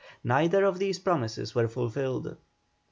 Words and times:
Neither 0.23 0.63
of 0.65 0.79
these 0.79 0.97
promises 0.97 1.53
were 1.53 1.67
fulfilled. 1.67 2.35